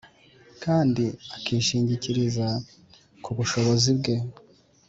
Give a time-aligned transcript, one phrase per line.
[0.63, 1.03] kandi
[1.35, 2.47] akishingikiriza
[3.23, 4.15] ku bushobozi Bwe.